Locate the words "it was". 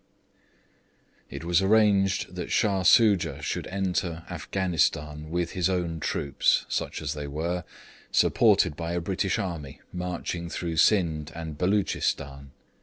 1.29-1.61